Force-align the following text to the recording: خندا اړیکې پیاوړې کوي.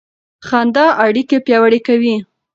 خندا 0.47 0.85
اړیکې 1.05 1.37
پیاوړې 1.45 1.79
کوي. 1.87 2.15